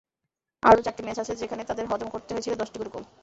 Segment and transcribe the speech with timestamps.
[0.63, 3.03] আরও চারটি ম্যাচ আছে যেখানে তাদের হজম করতে হয়েছিল দশটি করে গোল।